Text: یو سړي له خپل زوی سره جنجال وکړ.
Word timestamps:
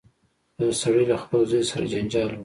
یو 0.61 0.71
سړي 0.81 1.03
له 1.11 1.17
خپل 1.23 1.39
زوی 1.51 1.63
سره 1.71 1.85
جنجال 1.93 2.29
وکړ. 2.29 2.39